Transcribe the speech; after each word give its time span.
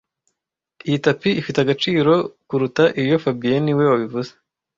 Iyi 0.87 0.97
tapi 1.05 1.29
ifite 1.41 1.57
agaciro 1.61 2.13
kuruta 2.47 2.83
iyo 3.01 3.15
fabien 3.23 3.61
niwe 3.63 3.83
wabivuze 3.91 4.31